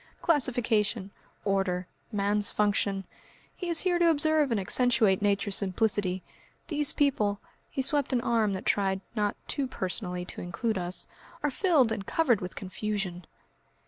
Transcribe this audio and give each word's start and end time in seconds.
Classification 0.19 1.11
order 1.45 1.85
man's 2.11 2.49
function. 2.49 3.05
He 3.55 3.69
is 3.69 3.81
here 3.81 3.99
to 3.99 4.09
observe 4.09 4.49
and 4.49 4.59
accentuate 4.59 5.21
Nature's 5.21 5.57
simplicity. 5.57 6.23
These 6.69 6.91
people" 6.91 7.39
he 7.69 7.83
swept 7.83 8.11
an 8.11 8.19
arm 8.21 8.53
that 8.53 8.65
tried 8.65 9.01
not 9.13 9.35
too 9.47 9.67
personally 9.67 10.25
to 10.25 10.41
include 10.41 10.79
us 10.79 11.05
"are 11.43 11.51
filled 11.51 11.91
and 11.91 12.03
covered 12.03 12.41
with 12.41 12.55
confusion." 12.55 13.27